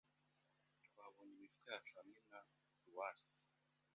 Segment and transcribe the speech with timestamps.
[0.85, 2.39] Twabonye imifuka yacu hamwe na
[2.81, 3.33] bruwasi